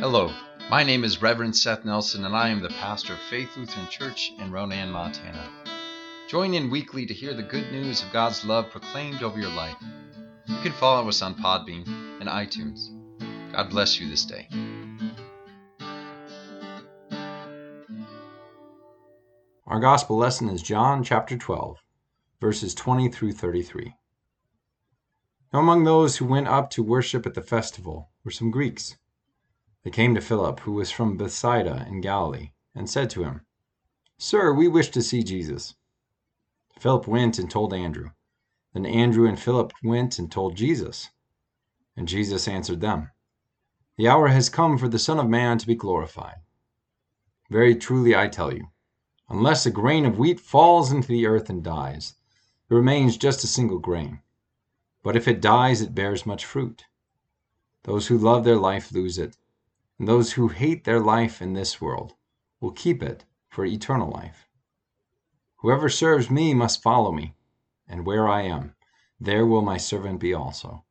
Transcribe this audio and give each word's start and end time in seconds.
Hello, 0.00 0.32
my 0.70 0.82
name 0.82 1.04
is 1.04 1.20
Reverend 1.20 1.54
Seth 1.54 1.84
Nelson, 1.84 2.24
and 2.24 2.34
I 2.34 2.48
am 2.48 2.62
the 2.62 2.70
pastor 2.70 3.12
of 3.12 3.18
Faith 3.18 3.54
Lutheran 3.58 3.86
Church 3.88 4.32
in 4.38 4.50
Ronan, 4.50 4.90
Montana. 4.90 5.46
Join 6.26 6.54
in 6.54 6.70
weekly 6.70 7.04
to 7.04 7.12
hear 7.12 7.34
the 7.34 7.42
good 7.42 7.70
news 7.70 8.02
of 8.02 8.10
God's 8.10 8.42
love 8.42 8.70
proclaimed 8.70 9.22
over 9.22 9.38
your 9.38 9.50
life. 9.50 9.76
You 10.46 10.56
can 10.62 10.72
follow 10.72 11.06
us 11.06 11.20
on 11.20 11.34
Podbean 11.34 11.86
and 12.18 12.30
iTunes. 12.30 12.88
God 13.52 13.68
bless 13.68 14.00
you 14.00 14.08
this 14.08 14.24
day. 14.24 14.48
Our 19.66 19.80
gospel 19.80 20.16
lesson 20.16 20.48
is 20.48 20.62
John 20.62 21.04
chapter 21.04 21.36
12, 21.36 21.76
verses 22.40 22.74
20 22.74 23.10
through 23.10 23.32
33. 23.32 23.94
Now, 25.52 25.58
among 25.58 25.84
those 25.84 26.16
who 26.16 26.24
went 26.24 26.48
up 26.48 26.70
to 26.70 26.82
worship 26.82 27.26
at 27.26 27.34
the 27.34 27.42
festival 27.42 28.08
were 28.24 28.30
some 28.30 28.50
Greeks. 28.50 28.96
They 29.82 29.90
came 29.90 30.14
to 30.14 30.20
Philip, 30.20 30.60
who 30.60 30.72
was 30.72 30.90
from 30.90 31.16
Bethsaida 31.16 31.86
in 31.88 32.02
Galilee, 32.02 32.50
and 32.74 32.88
said 32.88 33.08
to 33.10 33.24
him, 33.24 33.46
Sir, 34.18 34.52
we 34.52 34.68
wish 34.68 34.90
to 34.90 35.00
see 35.00 35.22
Jesus. 35.22 35.74
Philip 36.78 37.06
went 37.06 37.38
and 37.38 37.50
told 37.50 37.72
Andrew. 37.72 38.10
Then 38.74 38.84
Andrew 38.84 39.26
and 39.26 39.40
Philip 39.40 39.72
went 39.82 40.18
and 40.18 40.30
told 40.30 40.54
Jesus. 40.54 41.08
And 41.96 42.06
Jesus 42.06 42.46
answered 42.46 42.82
them, 42.82 43.10
The 43.96 44.06
hour 44.06 44.28
has 44.28 44.50
come 44.50 44.76
for 44.76 44.86
the 44.86 44.98
Son 44.98 45.18
of 45.18 45.30
Man 45.30 45.56
to 45.56 45.66
be 45.66 45.74
glorified. 45.74 46.40
Very 47.48 47.74
truly 47.74 48.14
I 48.14 48.28
tell 48.28 48.52
you, 48.52 48.66
unless 49.30 49.64
a 49.64 49.70
grain 49.70 50.04
of 50.04 50.18
wheat 50.18 50.40
falls 50.40 50.92
into 50.92 51.08
the 51.08 51.24
earth 51.24 51.48
and 51.48 51.64
dies, 51.64 52.16
it 52.68 52.74
remains 52.74 53.16
just 53.16 53.44
a 53.44 53.46
single 53.46 53.78
grain. 53.78 54.20
But 55.02 55.16
if 55.16 55.26
it 55.26 55.40
dies, 55.40 55.80
it 55.80 55.94
bears 55.94 56.26
much 56.26 56.44
fruit. 56.44 56.84
Those 57.84 58.08
who 58.08 58.18
love 58.18 58.44
their 58.44 58.58
life 58.58 58.92
lose 58.92 59.16
it 59.16 59.38
those 60.06 60.32
who 60.32 60.48
hate 60.48 60.84
their 60.84 61.00
life 61.00 61.42
in 61.42 61.52
this 61.52 61.80
world 61.80 62.14
will 62.60 62.72
keep 62.72 63.02
it 63.02 63.24
for 63.48 63.64
eternal 63.64 64.10
life. 64.10 64.48
Whoever 65.56 65.88
serves 65.88 66.30
me 66.30 66.54
must 66.54 66.82
follow 66.82 67.12
me, 67.12 67.34
and 67.86 68.06
where 68.06 68.26
I 68.26 68.42
am, 68.42 68.74
there 69.20 69.44
will 69.44 69.60
my 69.60 69.76
servant 69.76 70.18
be 70.18 70.32
also. 70.32 70.84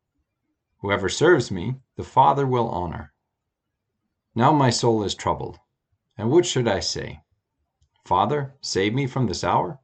Whoever 0.81 1.09
serves 1.09 1.49
me, 1.49 1.77
the 1.95 2.03
Father 2.03 2.45
will 2.45 2.69
honor. 2.69 3.13
Now 4.35 4.51
my 4.51 4.69
soul 4.69 5.03
is 5.03 5.15
troubled, 5.15 5.59
and 6.15 6.29
what 6.29 6.45
should 6.45 6.67
I 6.67 6.79
say? 6.79 7.21
Father, 8.05 8.55
save 8.61 8.93
me 8.93 9.07
from 9.07 9.25
this 9.25 9.43
hour? 9.43 9.79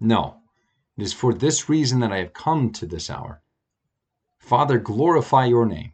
No, 0.00 0.40
it 0.96 1.02
is 1.02 1.12
for 1.12 1.32
this 1.32 1.68
reason 1.68 2.00
that 2.00 2.12
I 2.12 2.18
have 2.18 2.32
come 2.32 2.70
to 2.72 2.86
this 2.86 3.08
hour. 3.08 3.42
Father, 4.38 4.78
glorify 4.78 5.46
your 5.46 5.64
name. 5.64 5.93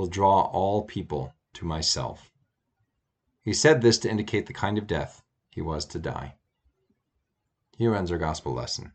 will 0.00 0.06
draw 0.06 0.40
all 0.46 0.80
people 0.80 1.34
to 1.52 1.66
myself. 1.66 2.32
He 3.42 3.52
said 3.52 3.82
this 3.82 3.98
to 3.98 4.10
indicate 4.10 4.46
the 4.46 4.54
kind 4.54 4.78
of 4.78 4.86
death 4.86 5.22
he 5.50 5.60
was 5.60 5.84
to 5.84 5.98
die. 5.98 6.36
Here 7.76 7.94
ends 7.94 8.10
our 8.10 8.16
gospel 8.16 8.54
lesson. 8.54 8.92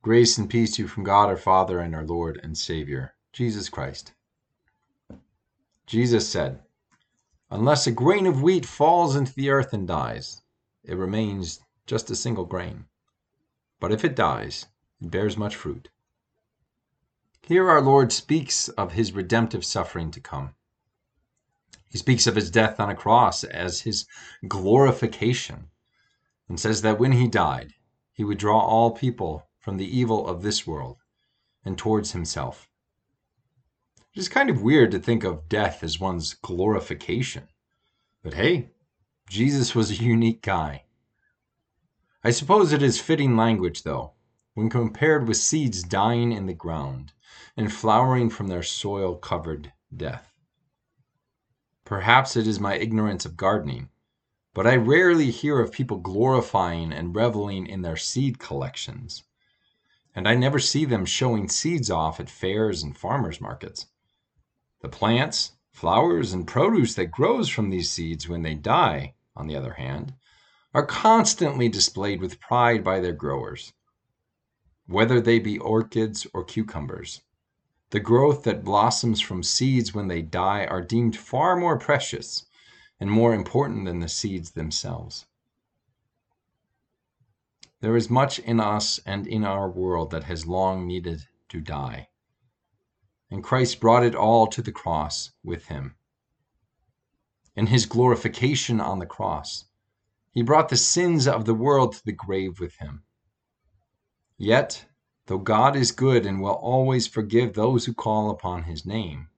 Grace 0.00 0.38
and 0.38 0.48
peace 0.48 0.76
to 0.76 0.82
you 0.82 0.88
from 0.88 1.04
God 1.04 1.28
our 1.28 1.36
Father 1.36 1.78
and 1.78 1.94
our 1.94 2.06
Lord 2.06 2.40
and 2.42 2.56
Savior, 2.56 3.12
Jesus 3.34 3.68
Christ. 3.68 4.14
Jesus 5.86 6.26
said, 6.26 6.62
Unless 7.50 7.86
a 7.86 7.92
grain 7.92 8.26
of 8.26 8.42
wheat 8.42 8.64
falls 8.64 9.14
into 9.14 9.34
the 9.34 9.50
earth 9.50 9.74
and 9.74 9.86
dies, 9.86 10.40
it 10.84 10.96
remains 10.96 11.60
just 11.86 12.10
a 12.10 12.16
single 12.16 12.46
grain. 12.46 12.86
But 13.78 13.92
if 13.92 14.06
it 14.06 14.16
dies, 14.16 14.64
it 15.02 15.10
bears 15.10 15.36
much 15.36 15.54
fruit. 15.54 15.90
Here 17.46 17.70
our 17.70 17.80
Lord 17.80 18.12
speaks 18.12 18.68
of 18.70 18.94
his 18.94 19.12
redemptive 19.12 19.64
suffering 19.64 20.10
to 20.10 20.20
come. 20.20 20.56
He 21.88 21.96
speaks 21.96 22.26
of 22.26 22.34
his 22.34 22.50
death 22.50 22.80
on 22.80 22.90
a 22.90 22.94
cross 22.96 23.44
as 23.44 23.82
his 23.82 24.04
glorification 24.48 25.70
and 26.48 26.58
says 26.58 26.82
that 26.82 26.98
when 26.98 27.12
he 27.12 27.28
died, 27.28 27.74
he 28.12 28.24
would 28.24 28.38
draw 28.38 28.58
all 28.58 28.90
people 28.90 29.46
from 29.60 29.76
the 29.76 29.86
evil 29.86 30.26
of 30.26 30.42
this 30.42 30.66
world 30.66 30.98
and 31.64 31.78
towards 31.78 32.10
himself. 32.10 32.68
It 34.12 34.18
is 34.18 34.28
kind 34.28 34.50
of 34.50 34.62
weird 34.62 34.90
to 34.90 34.98
think 34.98 35.22
of 35.22 35.48
death 35.48 35.84
as 35.84 36.00
one's 36.00 36.34
glorification. 36.34 37.46
But 38.24 38.34
hey, 38.34 38.72
Jesus 39.28 39.72
was 39.72 39.92
a 39.92 40.02
unique 40.02 40.42
guy. 40.42 40.86
I 42.24 42.32
suppose 42.32 42.72
it 42.72 42.82
is 42.82 43.00
fitting 43.00 43.36
language, 43.36 43.84
though, 43.84 44.14
when 44.56 44.70
compared 44.70 45.28
with 45.28 45.36
seeds 45.36 45.82
dying 45.82 46.32
in 46.32 46.46
the 46.46 46.54
ground 46.54 47.12
and 47.58 47.70
flowering 47.70 48.30
from 48.30 48.48
their 48.48 48.62
soil 48.62 49.14
covered 49.14 49.70
death. 49.94 50.32
Perhaps 51.84 52.36
it 52.36 52.46
is 52.46 52.58
my 52.58 52.74
ignorance 52.74 53.26
of 53.26 53.36
gardening, 53.36 53.90
but 54.54 54.66
I 54.66 54.76
rarely 54.76 55.30
hear 55.30 55.60
of 55.60 55.72
people 55.72 55.98
glorifying 55.98 56.90
and 56.90 57.14
reveling 57.14 57.66
in 57.66 57.82
their 57.82 57.98
seed 57.98 58.38
collections. 58.38 59.24
And 60.14 60.26
I 60.26 60.34
never 60.34 60.58
see 60.58 60.86
them 60.86 61.04
showing 61.04 61.50
seeds 61.50 61.90
off 61.90 62.18
at 62.18 62.30
fairs 62.30 62.82
and 62.82 62.96
farmers 62.96 63.42
markets. 63.42 63.88
The 64.80 64.88
plants, 64.88 65.52
flowers, 65.70 66.32
and 66.32 66.46
produce 66.46 66.94
that 66.94 67.10
grows 67.10 67.50
from 67.50 67.68
these 67.68 67.90
seeds 67.90 68.26
when 68.26 68.40
they 68.40 68.54
die, 68.54 69.16
on 69.36 69.48
the 69.48 69.56
other 69.56 69.74
hand, 69.74 70.14
are 70.72 70.86
constantly 70.86 71.68
displayed 71.68 72.22
with 72.22 72.40
pride 72.40 72.82
by 72.82 73.00
their 73.00 73.12
growers 73.12 73.74
whether 74.86 75.20
they 75.20 75.38
be 75.38 75.58
orchids 75.58 76.26
or 76.32 76.44
cucumbers. 76.44 77.20
The 77.90 78.00
growth 78.00 78.44
that 78.44 78.64
blossoms 78.64 79.20
from 79.20 79.42
seeds 79.42 79.94
when 79.94 80.08
they 80.08 80.22
die 80.22 80.64
are 80.66 80.82
deemed 80.82 81.16
far 81.16 81.56
more 81.56 81.78
precious 81.78 82.46
and 82.98 83.10
more 83.10 83.34
important 83.34 83.84
than 83.84 84.00
the 84.00 84.08
seeds 84.08 84.52
themselves. 84.52 85.26
There 87.80 87.96
is 87.96 88.10
much 88.10 88.38
in 88.38 88.58
us 88.58 88.98
and 89.06 89.26
in 89.26 89.44
our 89.44 89.70
world 89.70 90.10
that 90.10 90.24
has 90.24 90.46
long 90.46 90.86
needed 90.86 91.26
to 91.50 91.60
die. 91.60 92.08
And 93.30 93.44
Christ 93.44 93.80
brought 93.80 94.04
it 94.04 94.14
all 94.14 94.46
to 94.48 94.62
the 94.62 94.72
cross 94.72 95.32
with 95.44 95.66
him. 95.66 95.96
In 97.54 97.66
his 97.66 97.86
glorification 97.86 98.80
on 98.80 98.98
the 98.98 99.06
cross, 99.06 99.64
he 100.30 100.42
brought 100.42 100.68
the 100.68 100.76
sins 100.76 101.26
of 101.26 101.44
the 101.44 101.54
world 101.54 101.94
to 101.94 102.04
the 102.04 102.12
grave 102.12 102.60
with 102.60 102.76
him. 102.76 103.02
Yet, 104.38 104.84
though 105.26 105.38
God 105.38 105.76
is 105.76 105.92
good 105.92 106.26
and 106.26 106.42
will 106.42 106.50
always 106.50 107.06
forgive 107.06 107.54
those 107.54 107.86
who 107.86 107.94
call 107.94 108.30
upon 108.30 108.64
his 108.64 108.84
name, 108.84 109.28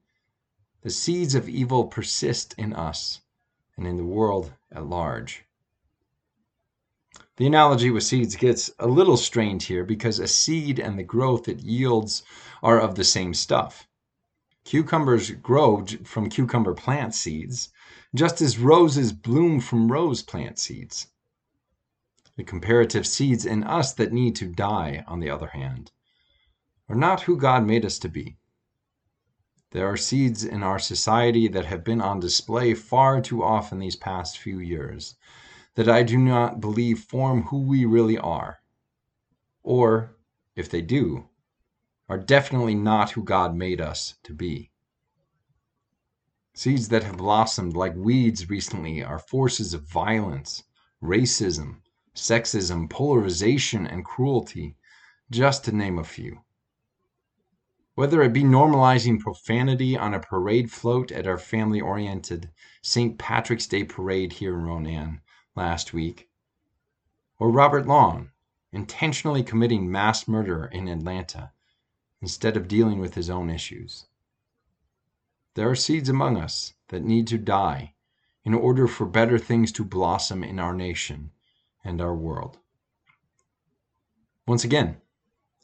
the 0.83 0.91
seeds 0.91 1.35
of 1.35 1.49
evil 1.49 1.87
persist 1.87 2.55
in 2.59 2.73
us 2.73 3.21
and 3.77 3.87
in 3.87 3.97
the 3.97 4.05
world 4.05 4.53
at 4.73 4.87
large. 4.87 5.45
The 7.37 7.47
analogy 7.47 7.91
with 7.91 8.03
seeds 8.03 8.35
gets 8.35 8.71
a 8.81 8.89
little 8.89 9.17
strained 9.17 9.63
here 9.63 9.85
because 9.85 10.19
a 10.19 10.27
seed 10.27 10.81
and 10.81 10.99
the 10.99 11.05
growth 11.05 11.47
it 11.47 11.61
yields 11.61 12.25
are 12.61 12.81
of 12.81 12.97
the 12.97 13.05
same 13.05 13.35
stuff. 13.35 13.87
Cucumbers 14.65 15.31
grow 15.31 15.87
from 16.05 16.29
cucumber 16.29 16.75
plant 16.75 17.15
seeds, 17.15 17.71
just 18.13 18.41
as 18.41 18.59
roses 18.59 19.13
bloom 19.13 19.61
from 19.61 19.93
rose 19.93 20.23
plant 20.23 20.59
seeds. 20.59 21.07
The 22.39 22.45
comparative 22.45 23.05
seeds 23.05 23.45
in 23.45 23.65
us 23.65 23.93
that 23.95 24.13
need 24.13 24.37
to 24.37 24.47
die, 24.47 25.03
on 25.09 25.19
the 25.19 25.29
other 25.29 25.49
hand, 25.49 25.91
are 26.89 26.95
not 26.95 27.23
who 27.23 27.37
God 27.37 27.67
made 27.67 27.85
us 27.85 27.99
to 27.99 28.09
be. 28.09 28.39
There 29.73 29.91
are 29.91 29.97
seeds 29.97 30.45
in 30.45 30.63
our 30.63 30.79
society 30.79 31.49
that 31.49 31.65
have 31.65 31.83
been 31.83 32.01
on 32.01 32.21
display 32.21 32.75
far 32.75 33.21
too 33.21 33.43
often 33.43 33.81
these 33.81 33.97
past 33.97 34.39
few 34.39 34.61
years 34.61 35.17
that 35.75 35.89
I 35.89 36.05
do 36.05 36.17
not 36.17 36.61
believe 36.61 37.01
form 37.01 37.43
who 37.43 37.59
we 37.59 37.85
really 37.85 38.17
are. 38.17 38.61
Or, 39.65 40.17
if 40.55 40.71
they 40.71 40.81
do, 40.81 41.29
are 42.09 42.19
definitely 42.19 42.77
not 42.77 43.11
who 43.11 43.25
God 43.25 43.57
made 43.57 43.81
us 43.81 44.15
to 44.23 44.33
be. 44.33 44.71
Seeds 46.55 46.87
that 46.91 47.03
have 47.03 47.17
blossomed 47.17 47.75
like 47.75 47.97
weeds 47.97 48.49
recently 48.49 49.03
are 49.03 49.19
forces 49.19 49.75
of 49.75 49.83
violence, 49.83 50.63
racism, 51.03 51.81
sexism, 52.19 52.91
polarization, 52.91 53.87
and 53.87 54.05
cruelty, 54.05 54.77
just 55.31 55.65
to 55.65 55.73
name 55.73 55.99
a 55.99 56.05
few. 56.05 56.43
whether 57.95 58.23
it 58.23 58.33
be 58.33 58.45
normalizing 58.45 59.19
profanity 59.19 59.97
on 59.97 60.15
a 60.15 60.21
parade 60.21 60.71
float 60.71 61.11
at 61.11 61.27
our 61.27 61.37
family 61.37 61.81
oriented 61.81 62.49
St. 62.81 63.19
Patrick's 63.19 63.67
Day 63.67 63.83
parade 63.83 64.35
here 64.35 64.55
in 64.55 64.63
Ronan 64.63 65.21
last 65.57 65.93
week, 65.93 66.29
or 67.41 67.51
Robert 67.51 67.89
Long 67.89 68.31
intentionally 68.73 69.43
committing 69.43 69.91
mass 69.91 70.29
murder 70.29 70.67
in 70.67 70.87
Atlanta 70.87 71.51
instead 72.21 72.57
of 72.57 72.69
dealing 72.69 73.01
with 73.01 73.15
his 73.15 73.29
own 73.29 73.51
issues. 73.51 74.07
There 75.55 75.69
are 75.69 75.75
seeds 75.75 76.09
among 76.09 76.37
us 76.37 76.75
that 76.91 77.03
need 77.03 77.27
to 77.29 77.39
die 77.39 77.95
in 78.45 78.55
order 78.55 78.87
for 78.87 79.07
better 79.07 79.39
things 79.39 79.73
to 79.73 79.85
blossom 79.85 80.45
in 80.45 80.61
our 80.61 80.73
nation 80.73 81.33
and 81.89 82.03
our 82.03 82.15
world. 82.15 82.59
Once 84.47 84.63
again, 84.63 85.01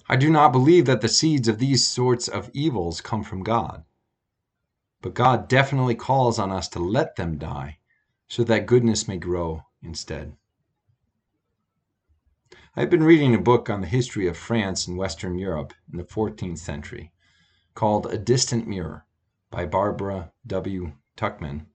I 0.08 0.16
do 0.16 0.30
not 0.30 0.52
believe 0.52 0.86
that 0.86 1.02
the 1.02 1.08
seeds 1.08 1.48
of 1.48 1.58
these 1.58 1.86
sorts 1.86 2.28
of 2.28 2.50
evils 2.54 3.02
come 3.02 3.22
from 3.22 3.42
God. 3.42 3.84
But 5.02 5.12
God 5.12 5.48
definitely 5.48 5.94
calls 5.94 6.38
on 6.38 6.50
us 6.50 6.66
to 6.68 6.78
let 6.78 7.16
them 7.16 7.36
die 7.36 7.78
so 8.26 8.42
that 8.44 8.64
goodness 8.64 9.06
may 9.06 9.18
grow 9.18 9.64
instead. 9.82 10.34
I've 12.74 12.90
been 12.90 13.04
reading 13.04 13.34
a 13.34 13.38
book 13.38 13.68
on 13.68 13.82
the 13.82 13.86
history 13.86 14.26
of 14.26 14.38
France 14.38 14.86
and 14.88 14.96
Western 14.96 15.38
Europe 15.38 15.74
in 15.92 15.98
the 15.98 16.04
14th 16.04 16.58
century 16.58 17.12
called 17.74 18.06
A 18.06 18.16
Distant 18.16 18.66
Mirror 18.66 19.04
by 19.50 19.66
Barbara 19.66 20.32
W. 20.46 20.92
Tuchman 21.18 21.66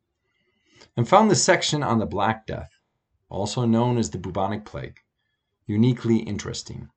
and 0.97 1.07
found 1.07 1.29
the 1.29 1.35
section 1.35 1.83
on 1.83 1.99
the 1.99 2.07
Black 2.07 2.47
Death, 2.47 2.71
also 3.29 3.65
known 3.65 3.97
as 3.97 4.09
the 4.09 4.17
bubonic 4.17 4.65
plague, 4.65 4.99
uniquely 5.65 6.17
interesting. 6.17 6.89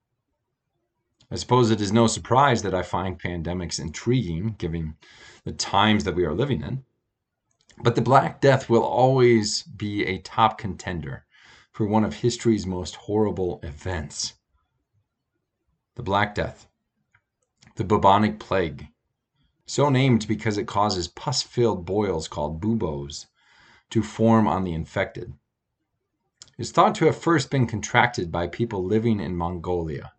I 1.30 1.36
suppose 1.36 1.70
it 1.70 1.80
is 1.80 1.92
no 1.92 2.06
surprise 2.06 2.62
that 2.62 2.74
I 2.74 2.82
find 2.82 3.20
pandemics 3.20 3.80
intriguing, 3.80 4.56
given 4.58 4.96
the 5.44 5.52
times 5.52 6.04
that 6.04 6.14
we 6.14 6.24
are 6.24 6.34
living 6.34 6.62
in. 6.62 6.84
But 7.78 7.94
the 7.94 8.02
Black 8.02 8.40
Death 8.40 8.68
will 8.68 8.82
always 8.82 9.62
be 9.62 10.04
a 10.04 10.18
top 10.18 10.58
contender 10.58 11.24
for 11.70 11.86
one 11.86 12.04
of 12.04 12.16
history's 12.16 12.66
most 12.66 12.96
horrible 12.96 13.60
events. 13.62 14.34
The 15.94 16.02
Black 16.02 16.34
Death, 16.34 16.66
the 17.76 17.84
bubonic 17.84 18.38
plague, 18.38 18.88
so 19.64 19.88
named 19.88 20.28
because 20.28 20.58
it 20.58 20.66
causes 20.66 21.08
pus 21.08 21.42
filled 21.42 21.86
boils 21.86 22.28
called 22.28 22.60
buboes 22.60 23.26
to 23.88 24.02
form 24.02 24.46
on 24.46 24.64
the 24.64 24.74
infected, 24.74 25.32
is 26.58 26.70
thought 26.70 26.94
to 26.94 27.06
have 27.06 27.16
first 27.16 27.50
been 27.50 27.66
contracted 27.66 28.30
by 28.30 28.46
people 28.46 28.84
living 28.84 29.20
in 29.20 29.36
Mongolia 29.36 30.12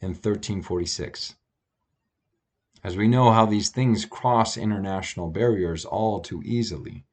in 0.00 0.10
1346. 0.10 1.36
As 2.82 2.96
we 2.96 3.08
know 3.08 3.30
how 3.30 3.46
these 3.46 3.70
things 3.70 4.04
cross 4.04 4.56
international 4.56 5.28
barriers 5.28 5.84
all 5.84 6.20
too 6.20 6.42
easily, 6.44 7.04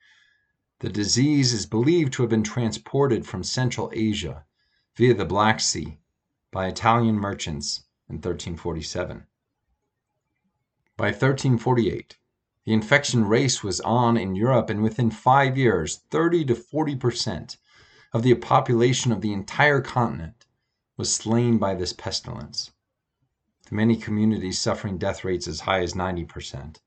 the 0.80 0.90
disease 0.90 1.54
is 1.54 1.66
believed 1.66 2.14
to 2.14 2.24
have 2.24 2.30
been 2.30 2.44
transported 2.44 3.26
from 3.26 3.44
Central 3.44 3.92
Asia 3.94 4.46
via 4.96 5.14
the 5.14 5.26
Black 5.26 5.60
Sea 5.60 5.98
by 6.52 6.68
Italian 6.68 7.16
merchants 7.16 7.84
in 8.10 8.16
1347. 8.16 9.26
By 10.96 11.08
1348, 11.08 12.18
the 12.64 12.74
infection 12.74 13.26
race 13.26 13.64
was 13.64 13.82
on 13.82 14.18
in 14.18 14.36
Europe, 14.36 14.70
and 14.70 14.84
within 14.84 15.12
five 15.12 15.58
years, 15.58 15.98
30 16.10 16.46
to 16.46 16.56
40 16.56 16.96
percent 16.96 17.58
of 18.14 18.24
the 18.24 18.34
population 18.36 19.12
of 19.12 19.22
the 19.22 19.34
entire 19.34 19.82
continent 19.82 20.46
was 20.96 21.14
slain 21.14 21.58
by 21.58 21.76
this 21.76 21.94
pestilence 21.94 22.72
to 23.66 23.76
many 23.76 23.98
communities 23.98 24.58
suffering 24.58 24.98
death 24.98 25.24
rates 25.26 25.48
as 25.48 25.62
high 25.62 25.82
as 25.82 25.94
90%, 25.94 26.78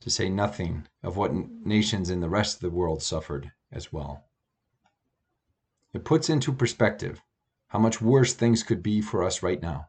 to 0.00 0.10
say 0.10 0.28
nothing 0.28 0.86
of 1.02 1.16
what 1.16 1.34
nations 1.34 2.10
in 2.10 2.20
the 2.20 2.28
rest 2.28 2.54
of 2.54 2.60
the 2.60 2.70
world 2.70 3.02
suffered 3.02 3.50
as 3.72 3.92
well. 3.92 4.24
It 5.92 6.04
puts 6.04 6.30
into 6.30 6.52
perspective 6.52 7.20
how 7.68 7.80
much 7.80 8.00
worse 8.00 8.32
things 8.32 8.62
could 8.62 8.82
be 8.82 9.00
for 9.00 9.24
us 9.24 9.42
right 9.42 9.60
now, 9.60 9.88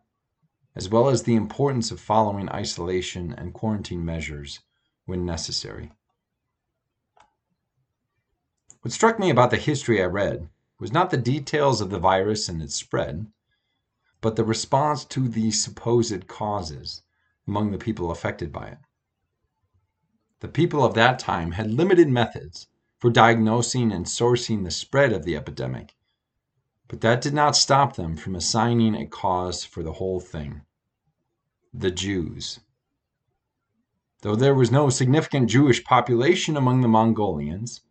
as 0.76 0.90
well 0.90 1.08
as 1.08 1.24
the 1.24 1.36
importance 1.36 1.92
of 1.92 2.00
following 2.00 2.50
isolation 2.50 3.34
and 3.34 3.54
quarantine 3.54 4.04
measures 4.04 4.60
when 5.06 5.26
necessary. 5.26 5.92
What 8.82 8.92
struck 8.92 9.20
me 9.20 9.30
about 9.30 9.52
the 9.52 9.58
history 9.58 10.02
I 10.02 10.08
read 10.08 10.50
was 10.80 10.92
not 10.92 11.12
the 11.12 11.18
details 11.18 11.82
of 11.82 11.92
the 11.92 12.00
virus 12.00 12.50
and 12.50 12.64
its 12.64 12.74
spread, 12.74 13.28
but 14.22 14.36
the 14.36 14.44
response 14.44 15.06
to 15.06 15.28
the 15.28 15.52
supposed 15.52 16.28
causes 16.28 17.04
among 17.48 17.70
the 17.70 17.78
people 17.78 18.10
affected 18.10 18.52
by 18.52 18.70
it. 18.70 18.80
The 20.40 20.48
people 20.48 20.84
of 20.84 20.96
that 20.96 21.20
time 21.20 21.52
had 21.52 21.70
limited 21.70 22.08
methods 22.10 22.70
for 22.98 23.12
diagnosing 23.12 23.92
and 23.92 24.08
sourcing 24.08 24.64
the 24.64 24.72
spread 24.72 25.14
of 25.14 25.26
the 25.26 25.36
epidemic, 25.36 25.96
but 26.88 27.02
that 27.02 27.22
did 27.22 27.36
not 27.36 27.56
stop 27.56 27.96
them 27.96 28.18
from 28.18 28.36
assigning 28.36 28.96
a 28.96 29.06
cause 29.06 29.64
for 29.64 29.84
the 29.84 29.94
whole 29.94 30.20
thing 30.20 30.64
the 31.72 31.92
Jews. 31.92 32.62
Though 34.22 34.36
there 34.36 34.56
was 34.56 34.72
no 34.72 34.90
significant 34.90 35.52
Jewish 35.52 35.84
population 35.84 36.58
among 36.58 36.82
the 36.82 36.88
Mongolians, 36.88 37.82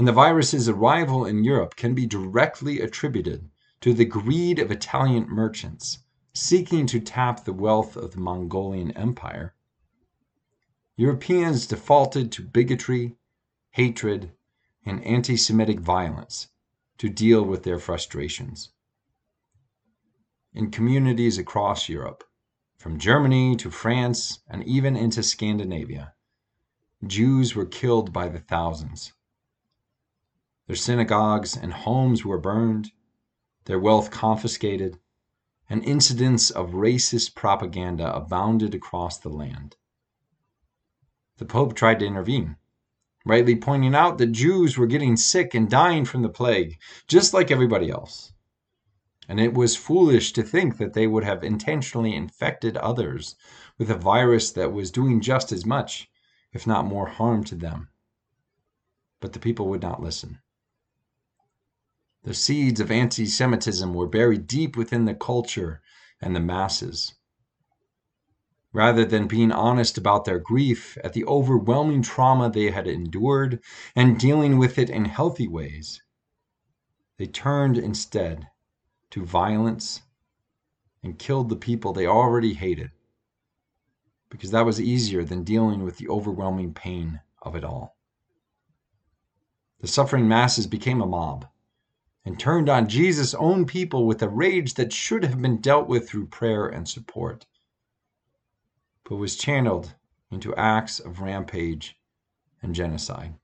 and 0.00 0.08
the 0.08 0.12
virus's 0.12 0.66
arrival 0.66 1.26
in 1.26 1.44
Europe 1.44 1.76
can 1.76 1.94
be 1.94 2.06
directly 2.06 2.80
attributed 2.80 3.50
to 3.82 3.92
the 3.92 4.06
greed 4.06 4.58
of 4.58 4.70
Italian 4.70 5.28
merchants 5.28 5.98
seeking 6.32 6.86
to 6.86 6.98
tap 6.98 7.44
the 7.44 7.52
wealth 7.52 7.96
of 7.96 8.12
the 8.12 8.18
Mongolian 8.18 8.92
Empire, 8.92 9.54
Europeans 10.96 11.66
defaulted 11.66 12.32
to 12.32 12.42
bigotry, 12.42 13.18
hatred, 13.72 14.32
and 14.86 15.04
anti 15.04 15.36
Semitic 15.36 15.80
violence 15.80 16.48
to 16.96 17.10
deal 17.10 17.42
with 17.42 17.64
their 17.64 17.78
frustrations. 17.78 18.70
In 20.54 20.70
communities 20.70 21.36
across 21.36 21.90
Europe, 21.90 22.24
from 22.78 22.98
Germany 22.98 23.54
to 23.56 23.70
France 23.70 24.40
and 24.48 24.64
even 24.64 24.96
into 24.96 25.22
Scandinavia, 25.22 26.14
Jews 27.06 27.54
were 27.54 27.66
killed 27.66 28.14
by 28.14 28.30
the 28.30 28.40
thousands. 28.40 29.12
Their 30.70 30.76
synagogues 30.76 31.56
and 31.56 31.72
homes 31.72 32.24
were 32.24 32.38
burned, 32.38 32.92
their 33.64 33.80
wealth 33.80 34.12
confiscated, 34.12 35.00
and 35.68 35.82
incidents 35.82 36.48
of 36.48 36.74
racist 36.74 37.34
propaganda 37.34 38.14
abounded 38.14 38.72
across 38.72 39.18
the 39.18 39.30
land. 39.30 39.74
The 41.38 41.44
Pope 41.44 41.74
tried 41.74 41.98
to 41.98 42.06
intervene, 42.06 42.54
rightly 43.26 43.56
pointing 43.56 43.96
out 43.96 44.18
that 44.18 44.28
Jews 44.28 44.78
were 44.78 44.86
getting 44.86 45.16
sick 45.16 45.54
and 45.54 45.68
dying 45.68 46.04
from 46.04 46.22
the 46.22 46.28
plague, 46.28 46.78
just 47.08 47.34
like 47.34 47.50
everybody 47.50 47.90
else. 47.90 48.32
And 49.28 49.40
it 49.40 49.54
was 49.54 49.74
foolish 49.74 50.32
to 50.34 50.44
think 50.44 50.76
that 50.76 50.92
they 50.92 51.08
would 51.08 51.24
have 51.24 51.42
intentionally 51.42 52.14
infected 52.14 52.76
others 52.76 53.34
with 53.76 53.90
a 53.90 53.96
virus 53.96 54.52
that 54.52 54.72
was 54.72 54.92
doing 54.92 55.20
just 55.20 55.50
as 55.50 55.66
much, 55.66 56.08
if 56.52 56.64
not 56.64 56.86
more 56.86 57.08
harm 57.08 57.42
to 57.46 57.56
them. 57.56 57.88
But 59.18 59.32
the 59.32 59.40
people 59.40 59.66
would 59.66 59.82
not 59.82 60.00
listen. 60.00 60.38
The 62.22 62.34
seeds 62.34 62.80
of 62.80 62.90
anti 62.90 63.24
Semitism 63.24 63.94
were 63.94 64.06
buried 64.06 64.46
deep 64.46 64.76
within 64.76 65.06
the 65.06 65.14
culture 65.14 65.80
and 66.20 66.36
the 66.36 66.40
masses. 66.40 67.14
Rather 68.74 69.06
than 69.06 69.26
being 69.26 69.50
honest 69.50 69.96
about 69.96 70.26
their 70.26 70.38
grief 70.38 70.98
at 71.02 71.14
the 71.14 71.24
overwhelming 71.24 72.02
trauma 72.02 72.50
they 72.50 72.70
had 72.70 72.86
endured 72.86 73.62
and 73.96 74.20
dealing 74.20 74.58
with 74.58 74.78
it 74.78 74.90
in 74.90 75.06
healthy 75.06 75.48
ways, 75.48 76.02
they 77.16 77.26
turned 77.26 77.78
instead 77.78 78.48
to 79.08 79.24
violence 79.24 80.02
and 81.02 81.18
killed 81.18 81.48
the 81.48 81.56
people 81.56 81.94
they 81.94 82.06
already 82.06 82.52
hated 82.52 82.90
because 84.28 84.50
that 84.50 84.66
was 84.66 84.78
easier 84.78 85.24
than 85.24 85.42
dealing 85.42 85.82
with 85.84 85.96
the 85.96 86.08
overwhelming 86.08 86.74
pain 86.74 87.22
of 87.40 87.56
it 87.56 87.64
all. 87.64 87.96
The 89.80 89.88
suffering 89.88 90.28
masses 90.28 90.66
became 90.66 91.00
a 91.00 91.06
mob 91.06 91.46
and 92.24 92.38
turned 92.38 92.68
on 92.68 92.88
Jesus' 92.88 93.34
own 93.34 93.64
people 93.64 94.06
with 94.06 94.22
a 94.22 94.28
rage 94.28 94.74
that 94.74 94.92
should 94.92 95.24
have 95.24 95.40
been 95.40 95.60
dealt 95.60 95.88
with 95.88 96.08
through 96.08 96.26
prayer 96.26 96.66
and 96.66 96.88
support, 96.88 97.46
but 99.04 99.16
was 99.16 99.36
channeled 99.36 99.94
into 100.30 100.54
acts 100.54 101.00
of 101.00 101.20
rampage 101.20 101.98
and 102.62 102.74
genocide. 102.74 103.34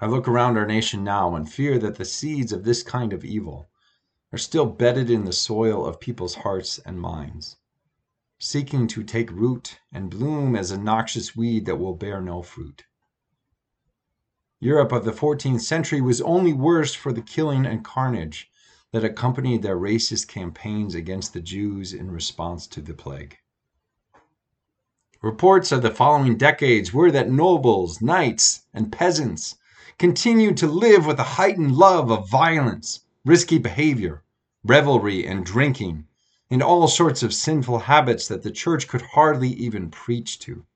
I 0.00 0.06
look 0.06 0.26
around 0.26 0.56
our 0.56 0.66
nation 0.66 1.04
now 1.04 1.34
and 1.34 1.50
fear 1.50 1.78
that 1.78 1.96
the 1.96 2.04
seeds 2.04 2.52
of 2.52 2.64
this 2.64 2.82
kind 2.82 3.12
of 3.12 3.24
evil 3.24 3.68
are 4.32 4.38
still 4.38 4.66
bedded 4.66 5.10
in 5.10 5.24
the 5.24 5.32
soil 5.32 5.84
of 5.84 6.00
people's 6.00 6.36
hearts 6.36 6.78
and 6.78 7.00
minds, 7.00 7.56
seeking 8.38 8.86
to 8.88 9.04
take 9.04 9.30
root 9.30 9.80
and 9.92 10.10
bloom 10.10 10.56
as 10.56 10.70
a 10.70 10.78
noxious 10.78 11.36
weed 11.36 11.66
that 11.66 11.76
will 11.76 11.94
bear 11.94 12.20
no 12.20 12.42
fruit. 12.42 12.84
Europe 14.62 14.92
of 14.92 15.06
the 15.06 15.12
14th 15.12 15.62
century 15.62 16.02
was 16.02 16.20
only 16.20 16.52
worse 16.52 16.94
for 16.94 17.14
the 17.14 17.22
killing 17.22 17.64
and 17.64 17.82
carnage 17.82 18.50
that 18.92 19.02
accompanied 19.02 19.62
their 19.62 19.78
racist 19.78 20.28
campaigns 20.28 20.94
against 20.94 21.32
the 21.32 21.40
Jews 21.40 21.94
in 21.94 22.10
response 22.10 22.66
to 22.66 22.82
the 22.82 22.92
plague. 22.92 23.38
Reports 25.22 25.72
of 25.72 25.80
the 25.80 25.90
following 25.90 26.36
decades 26.36 26.92
were 26.92 27.10
that 27.10 27.30
nobles, 27.30 28.02
knights, 28.02 28.66
and 28.74 28.92
peasants 28.92 29.56
continued 29.98 30.58
to 30.58 30.66
live 30.66 31.06
with 31.06 31.18
a 31.18 31.34
heightened 31.40 31.74
love 31.76 32.10
of 32.10 32.28
violence, 32.28 33.00
risky 33.24 33.56
behavior, 33.56 34.24
revelry, 34.62 35.26
and 35.26 35.46
drinking, 35.46 36.06
and 36.50 36.62
all 36.62 36.86
sorts 36.86 37.22
of 37.22 37.32
sinful 37.32 37.78
habits 37.78 38.28
that 38.28 38.42
the 38.42 38.50
church 38.50 38.88
could 38.88 39.02
hardly 39.02 39.48
even 39.48 39.90
preach 39.90 40.38
to. 40.40 40.66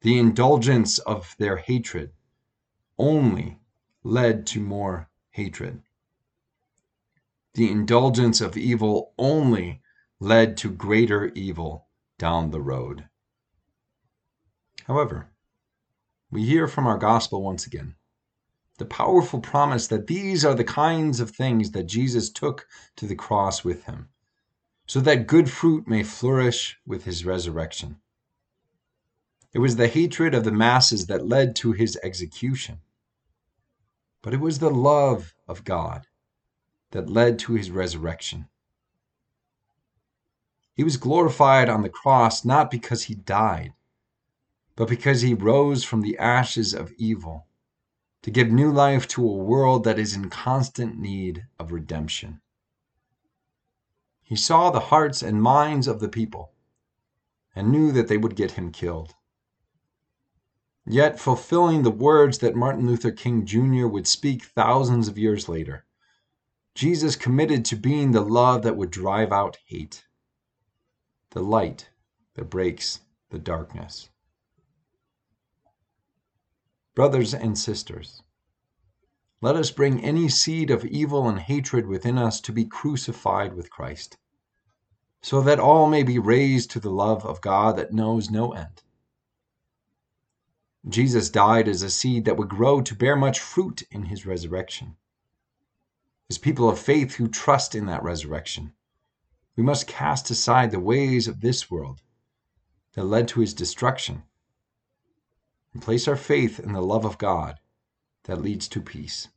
The 0.00 0.18
indulgence 0.18 0.98
of 0.98 1.36
their 1.38 1.56
hatred 1.56 2.10
only 3.00 3.58
led 4.04 4.46
to 4.46 4.60
more 4.60 5.08
hatred. 5.30 5.80
The 7.54 7.70
indulgence 7.70 8.42
of 8.42 8.58
evil 8.58 9.14
only 9.18 9.80
led 10.20 10.58
to 10.58 10.70
greater 10.70 11.32
evil 11.34 11.86
down 12.18 12.50
the 12.50 12.60
road. 12.60 13.08
However, 14.84 15.30
we 16.30 16.44
hear 16.44 16.68
from 16.68 16.86
our 16.86 16.98
gospel 16.98 17.42
once 17.42 17.66
again 17.66 17.94
the 18.76 18.84
powerful 18.84 19.40
promise 19.40 19.86
that 19.86 20.06
these 20.06 20.44
are 20.44 20.54
the 20.54 20.64
kinds 20.64 21.20
of 21.20 21.30
things 21.30 21.70
that 21.70 21.84
Jesus 21.84 22.30
took 22.30 22.66
to 22.96 23.06
the 23.06 23.14
cross 23.14 23.64
with 23.64 23.84
him, 23.84 24.10
so 24.86 25.00
that 25.00 25.26
good 25.26 25.50
fruit 25.50 25.88
may 25.88 26.02
flourish 26.02 26.78
with 26.86 27.04
his 27.04 27.24
resurrection. 27.24 27.96
It 29.52 29.58
was 29.58 29.76
the 29.76 29.88
hatred 29.88 30.34
of 30.34 30.44
the 30.44 30.52
masses 30.52 31.06
that 31.06 31.26
led 31.26 31.56
to 31.56 31.72
his 31.72 31.98
execution, 32.02 32.80
but 34.22 34.34
it 34.34 34.40
was 34.40 34.58
the 34.58 34.70
love 34.70 35.34
of 35.48 35.64
God 35.64 36.06
that 36.90 37.08
led 37.08 37.38
to 37.40 37.54
his 37.54 37.70
resurrection. 37.70 38.48
He 40.74 40.84
was 40.84 40.96
glorified 40.96 41.68
on 41.68 41.82
the 41.82 41.88
cross 41.88 42.44
not 42.44 42.70
because 42.70 43.04
he 43.04 43.14
died, 43.14 43.74
but 44.76 44.88
because 44.88 45.20
he 45.20 45.34
rose 45.34 45.84
from 45.84 46.00
the 46.00 46.18
ashes 46.18 46.74
of 46.74 46.92
evil 46.96 47.46
to 48.22 48.30
give 48.30 48.50
new 48.50 48.70
life 48.70 49.08
to 49.08 49.26
a 49.26 49.36
world 49.36 49.84
that 49.84 49.98
is 49.98 50.14
in 50.14 50.28
constant 50.28 50.98
need 50.98 51.46
of 51.58 51.72
redemption. 51.72 52.40
He 54.22 54.36
saw 54.36 54.70
the 54.70 54.80
hearts 54.80 55.22
and 55.22 55.42
minds 55.42 55.88
of 55.88 56.00
the 56.00 56.08
people 56.08 56.52
and 57.54 57.72
knew 57.72 57.92
that 57.92 58.08
they 58.08 58.16
would 58.16 58.36
get 58.36 58.52
him 58.52 58.70
killed. 58.70 59.14
Yet, 60.92 61.20
fulfilling 61.20 61.84
the 61.84 61.90
words 61.92 62.38
that 62.38 62.56
Martin 62.56 62.84
Luther 62.84 63.12
King 63.12 63.46
Jr. 63.46 63.86
would 63.86 64.08
speak 64.08 64.46
thousands 64.46 65.06
of 65.06 65.16
years 65.16 65.48
later, 65.48 65.86
Jesus 66.74 67.14
committed 67.14 67.64
to 67.66 67.76
being 67.76 68.10
the 68.10 68.22
love 68.22 68.62
that 68.62 68.76
would 68.76 68.90
drive 68.90 69.30
out 69.30 69.56
hate, 69.66 70.04
the 71.30 71.44
light 71.44 71.90
that 72.34 72.50
breaks 72.50 73.02
the 73.28 73.38
darkness. 73.38 74.10
Brothers 76.96 77.34
and 77.34 77.56
sisters, 77.56 78.24
let 79.40 79.54
us 79.54 79.70
bring 79.70 80.02
any 80.02 80.28
seed 80.28 80.72
of 80.72 80.84
evil 80.84 81.28
and 81.28 81.38
hatred 81.38 81.86
within 81.86 82.18
us 82.18 82.40
to 82.40 82.52
be 82.52 82.64
crucified 82.64 83.54
with 83.54 83.70
Christ, 83.70 84.18
so 85.22 85.40
that 85.40 85.60
all 85.60 85.86
may 85.86 86.02
be 86.02 86.18
raised 86.18 86.72
to 86.72 86.80
the 86.80 86.90
love 86.90 87.24
of 87.24 87.40
God 87.40 87.76
that 87.76 87.92
knows 87.92 88.28
no 88.28 88.50
end. 88.54 88.82
Jesus 90.88 91.28
died 91.28 91.68
as 91.68 91.82
a 91.82 91.90
seed 91.90 92.24
that 92.24 92.36
would 92.36 92.48
grow 92.48 92.80
to 92.80 92.94
bear 92.94 93.14
much 93.14 93.38
fruit 93.38 93.82
in 93.90 94.04
his 94.04 94.24
resurrection. 94.24 94.96
As 96.30 96.38
people 96.38 96.70
of 96.70 96.78
faith 96.78 97.16
who 97.16 97.28
trust 97.28 97.74
in 97.74 97.86
that 97.86 98.02
resurrection, 98.02 98.72
we 99.56 99.62
must 99.62 99.86
cast 99.86 100.30
aside 100.30 100.70
the 100.70 100.80
ways 100.80 101.28
of 101.28 101.40
this 101.40 101.70
world 101.70 102.02
that 102.92 103.04
led 103.04 103.28
to 103.28 103.40
his 103.40 103.52
destruction 103.52 104.22
and 105.72 105.82
place 105.82 106.08
our 106.08 106.16
faith 106.16 106.58
in 106.58 106.72
the 106.72 106.80
love 106.80 107.04
of 107.04 107.18
God 107.18 107.60
that 108.24 108.40
leads 108.40 108.68
to 108.68 108.80
peace. 108.80 109.28